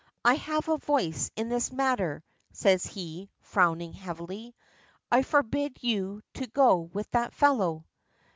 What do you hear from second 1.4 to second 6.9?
this matter," says he, frowning heavily. "I forbid you to go